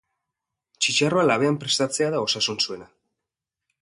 Txitxarroa 0.85 1.25
labean 1.29 1.59
prestatzea 1.65 2.09
da 2.17 2.23
osasuntsuena. 2.31 2.93